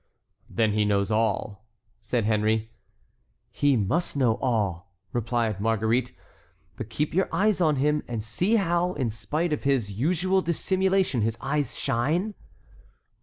"Then 0.49 0.71
he 0.73 0.83
knows 0.83 1.11
all," 1.11 1.63
said 1.99 2.25
Henry. 2.25 2.71
"He 3.51 3.77
must 3.77 4.17
know 4.17 4.37
all," 4.41 4.95
replied 5.13 5.61
Marguerite; 5.61 6.11
"but 6.75 6.89
keep 6.89 7.13
your 7.13 7.29
eyes 7.31 7.61
on 7.61 7.75
him 7.75 8.01
and 8.07 8.23
see 8.23 8.55
how, 8.55 8.93
in 8.93 9.11
spite 9.11 9.53
of 9.53 9.61
his 9.61 9.91
usual 9.91 10.41
dissimulation, 10.41 11.21
his 11.21 11.37
eyes 11.39 11.77
shine." 11.77 12.33